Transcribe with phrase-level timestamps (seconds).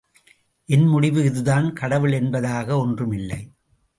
[0.65, 3.41] என் முடிவு இதுதான் கடவுள் என்பதாக ஒன்று இல்லை.